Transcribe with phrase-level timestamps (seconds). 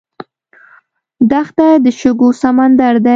[1.31, 3.09] دښته د شګو سمندر دی.